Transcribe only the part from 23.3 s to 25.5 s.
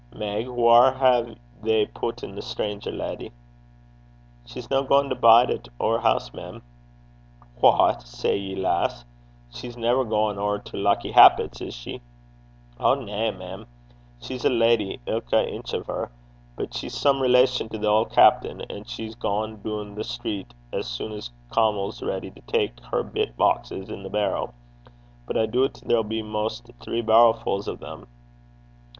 boxes i' the barrow. But I